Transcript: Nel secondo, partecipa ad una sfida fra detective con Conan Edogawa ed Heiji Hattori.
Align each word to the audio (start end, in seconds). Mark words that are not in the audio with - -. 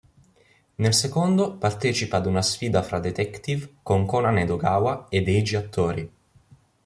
Nel 0.77 0.95
secondo, 0.95 1.57
partecipa 1.57 2.17
ad 2.17 2.25
una 2.25 2.41
sfida 2.41 2.81
fra 2.81 2.99
detective 2.99 3.75
con 3.83 4.07
Conan 4.07 4.39
Edogawa 4.39 5.05
ed 5.09 5.27
Heiji 5.27 5.55
Hattori. 5.55 6.11